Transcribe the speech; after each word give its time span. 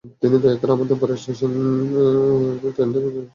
তিনি 0.21 0.37
দয়া 0.43 0.57
করে 0.61 0.71
আমাদের 0.73 0.97
পরের 1.01 1.19
স্টেশনে 1.21 1.61
ট্রেন 2.75 2.89
থেকে 2.89 3.03
বের 3.03 3.05
করে 3.05 3.09
দিলেন। 3.15 3.27